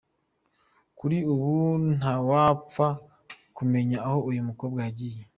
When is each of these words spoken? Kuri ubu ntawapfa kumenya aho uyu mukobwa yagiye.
Kuri 0.97 1.17
ubu 1.33 1.51
ntawapfa 1.97 2.87
kumenya 3.57 3.97
aho 4.07 4.17
uyu 4.29 4.41
mukobwa 4.47 4.79
yagiye. 4.87 5.19